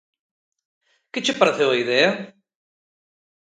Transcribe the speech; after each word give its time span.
Que 1.11 1.19
che 1.25 1.33
pareceu 1.39 1.69
a 1.71 1.79
idea? 1.83 2.11